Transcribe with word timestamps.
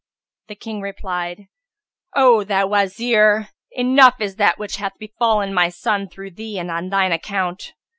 The 0.47 0.55
King 0.55 0.81
replied, 0.81 1.45
"O 2.15 2.43
thou 2.43 2.65
Wazir, 2.65 3.49
enough 3.73 4.19
is 4.19 4.37
that 4.37 4.57
which 4.57 4.77
hath 4.77 4.97
befallen 4.97 5.53
my 5.53 5.69
son 5.69 6.09
through 6.09 6.31
thee 6.31 6.57
and 6.57 6.71
on 6.71 6.89
shine 6.89 7.11
account. 7.11 7.73